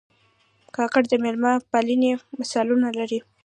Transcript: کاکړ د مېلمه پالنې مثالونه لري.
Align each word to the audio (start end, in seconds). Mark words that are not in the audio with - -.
کاکړ 0.75 1.03
د 1.09 1.13
مېلمه 1.23 1.53
پالنې 1.71 2.11
مثالونه 2.39 2.89
لري. 2.99 3.19